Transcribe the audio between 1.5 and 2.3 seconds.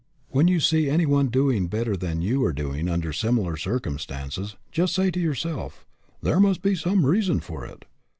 better than